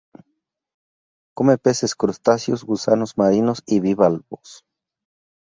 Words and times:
Come 1.37 1.59
peces, 1.59 1.93
crustáceos, 1.93 2.63
gusanos 2.63 3.19
marinos 3.19 3.61
y 3.67 3.81
bivalvos. 3.81 4.65